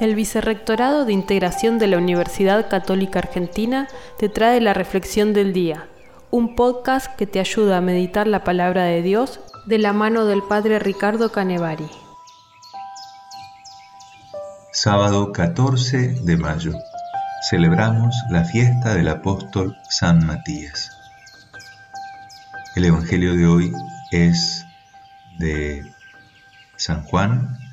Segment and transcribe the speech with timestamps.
[0.00, 3.86] El Vicerrectorado de Integración de la Universidad Católica Argentina
[4.18, 5.88] te trae la Reflexión del Día,
[6.30, 10.42] un podcast que te ayuda a meditar la palabra de Dios de la mano del
[10.42, 11.86] Padre Ricardo Canevari.
[14.72, 16.72] Sábado 14 de mayo.
[17.50, 20.96] Celebramos la fiesta del apóstol San Matías.
[22.74, 23.72] El Evangelio de hoy
[24.12, 24.64] es
[25.38, 25.92] de
[26.76, 27.69] San Juan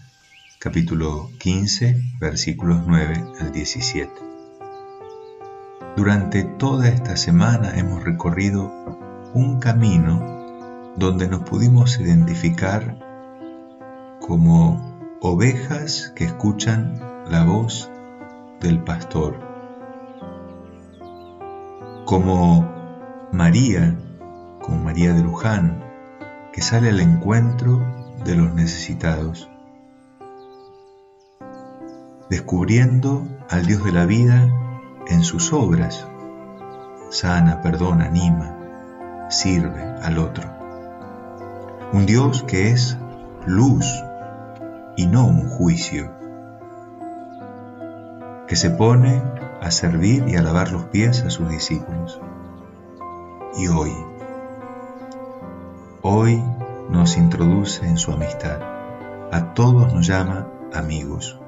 [0.59, 4.11] capítulo 15, versículos 9 al 17.
[5.95, 8.63] Durante toda esta semana hemos recorrido
[9.35, 12.97] un camino donde nos pudimos identificar
[14.19, 16.99] como ovejas que escuchan
[17.29, 17.91] la voz
[18.59, 19.39] del pastor,
[22.05, 22.67] como
[23.31, 23.95] María,
[24.59, 25.83] como María de Luján,
[26.51, 27.79] que sale al encuentro
[28.25, 29.51] de los necesitados
[32.29, 34.49] descubriendo al Dios de la vida
[35.07, 36.05] en sus obras.
[37.09, 40.43] Sana, perdona, anima, sirve al otro.
[41.93, 42.97] Un Dios que es
[43.45, 43.85] luz
[44.97, 46.11] y no un juicio,
[48.47, 49.21] que se pone
[49.61, 52.19] a servir y a lavar los pies a sus discípulos.
[53.57, 53.93] Y hoy,
[56.01, 56.43] hoy
[56.89, 58.59] nos introduce en su amistad.
[59.31, 61.39] A todos nos llama amigos.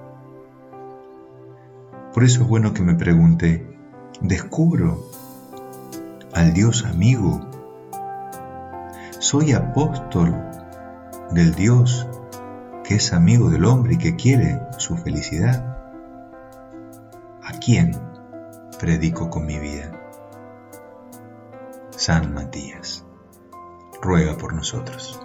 [2.14, 3.78] Por eso es bueno que me pregunte,
[4.22, 5.06] ¿descubro
[6.34, 7.40] al Dios amigo?
[9.20, 10.36] ¿Soy apóstol
[11.32, 12.08] del Dios
[12.84, 15.78] que es amigo del hombre y que quiere su felicidad?
[17.44, 17.92] ¿A quién
[18.80, 19.92] predico con mi vida?
[21.92, 23.06] San Matías,
[24.02, 25.20] ruega por nosotros.